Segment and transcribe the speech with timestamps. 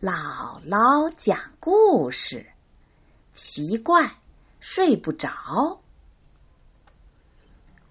[0.00, 2.46] 姥姥讲故事，
[3.32, 4.16] 奇怪，
[4.60, 5.80] 睡不着。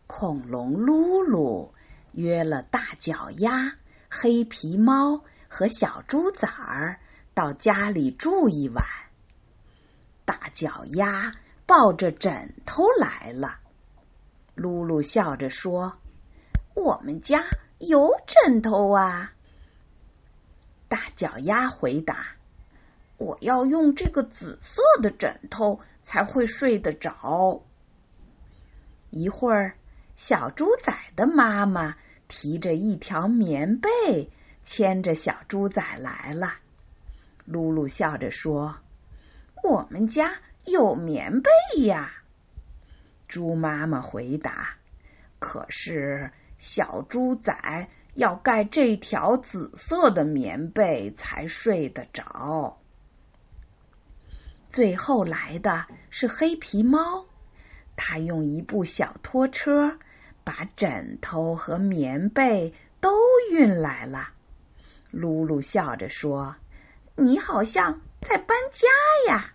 [0.06, 1.72] 恐龙噜噜
[2.12, 3.78] 约了大脚丫、
[4.10, 7.00] 黑皮猫和小猪崽儿
[7.34, 8.86] 到家里住一晚。
[10.26, 11.34] 大脚丫
[11.66, 13.60] 抱着枕头来了，
[14.56, 15.98] 噜噜笑着说
[16.76, 17.46] ：“我们家
[17.80, 19.33] 有枕头啊。”
[20.94, 22.28] 大脚丫回答
[23.18, 27.64] ：“我要用这个紫色的枕头才会睡得着。”
[29.10, 29.76] 一会儿，
[30.16, 31.98] 小猪仔的妈妈
[32.28, 33.90] 提着一条棉被，
[34.62, 36.54] 牵着小猪仔来了。
[37.50, 38.76] 噜噜笑着说
[39.64, 41.50] ：“我们家有棉被
[41.82, 42.14] 呀。”
[43.28, 44.76] 猪妈妈回答
[45.40, 52.80] ：“可是小猪仔。”要盖这条紫色的棉被才睡得着。
[54.70, 57.26] 最后来的是黑皮猫，
[57.96, 59.98] 它用一部小拖车
[60.44, 63.18] 把枕头和棉被都
[63.52, 64.30] 运来了。
[65.12, 66.56] 噜噜笑着说
[67.16, 68.88] ：“你好像在搬家
[69.32, 69.54] 呀。”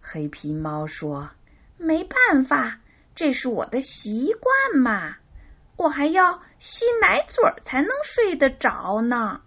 [0.00, 1.30] 黑皮猫说
[1.76, 2.80] ：“没办法，
[3.14, 5.16] 这是我的习惯嘛。”
[5.78, 9.42] 我还要吸奶嘴才能睡得着呢。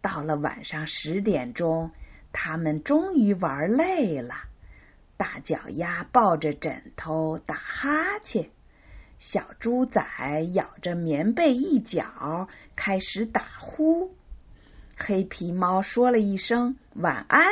[0.00, 1.92] 到了晚上十点钟，
[2.32, 4.34] 他们终于玩累了。
[5.16, 8.50] 大脚丫抱着枕头打哈欠，
[9.16, 10.02] 小猪仔
[10.52, 14.12] 咬着棉被一角开始打呼。
[14.96, 17.46] 黑皮猫说了一声晚安，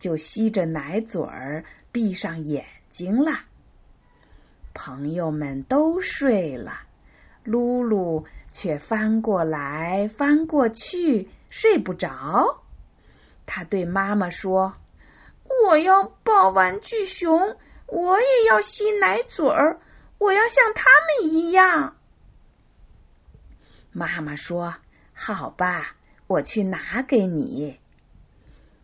[0.00, 3.44] 就吸着奶嘴儿闭上眼睛了。
[4.80, 6.82] 朋友们都睡了，
[7.42, 12.62] 露露却翻过来翻过去，睡不着。
[13.44, 14.74] 他对妈妈说
[15.66, 19.80] ：“我要抱玩具熊，我也要吸奶嘴儿，
[20.18, 21.96] 我要像他们一样。”
[23.90, 24.76] 妈妈说
[25.12, 25.96] ：“好吧，
[26.28, 27.80] 我去拿给你。”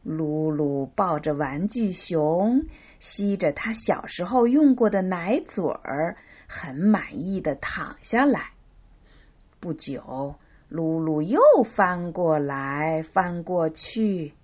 [0.05, 2.67] 露露抱着玩具熊，
[2.99, 6.17] 吸着他小时候用过的奶嘴儿，
[6.47, 8.53] 很满意的躺下来。
[9.61, 10.37] 不久，
[10.69, 14.35] 露露又翻过来翻过去，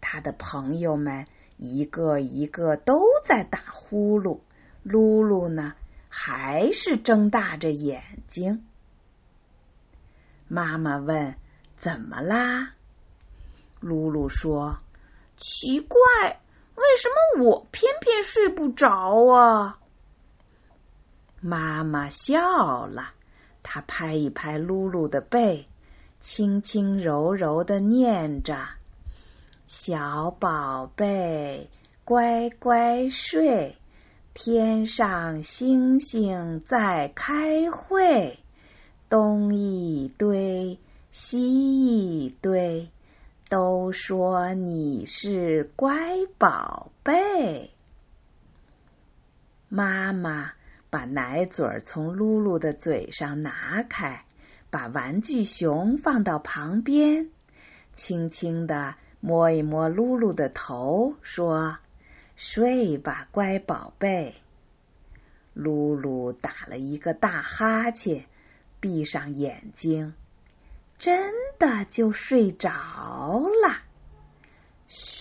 [0.00, 4.38] 他的朋友们一个一个都在打呼噜，
[4.84, 5.74] 露露呢，
[6.08, 8.64] 还是睁大着眼睛。
[10.46, 11.34] 妈妈问
[11.76, 12.74] ：“怎么啦？”
[13.80, 14.78] 露露说
[15.36, 15.98] ：“奇怪，
[16.74, 19.78] 为什么我偏偏睡不着啊？”
[21.40, 23.12] 妈妈笑了，
[23.62, 25.68] 她拍一拍露露的背，
[26.18, 28.56] 轻轻柔柔的念着
[29.68, 31.70] ：“小宝贝，
[32.04, 33.76] 乖乖睡，
[34.34, 38.40] 天上星星在开会，
[39.08, 40.80] 东一堆，
[41.12, 42.90] 西一堆。”
[43.48, 47.70] 都说你是乖宝贝。
[49.70, 50.52] 妈妈
[50.90, 54.24] 把奶嘴从露露的嘴上拿开，
[54.70, 57.30] 把玩具熊放到旁边，
[57.94, 61.78] 轻轻的摸一摸露露的头，说
[62.36, 64.34] ：“睡吧，乖宝贝。”
[65.54, 68.26] 露露打了一个大哈欠，
[68.78, 70.12] 闭上眼睛。
[70.98, 72.70] 真的就睡着
[73.28, 73.82] 了，
[74.86, 75.17] 嘘。